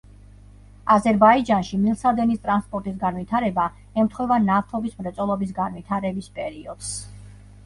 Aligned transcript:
აზერბაიჯანში, 0.93 1.77
მილსადენის 1.81 2.41
ტრანსპორტის 2.47 2.95
განვითარება 3.03 3.67
ემთხვევა 4.05 4.41
ნავთობის 4.47 4.97
მრეწველობის 5.03 5.55
განვითარების 5.61 6.33
პერიოდს. 6.41 6.91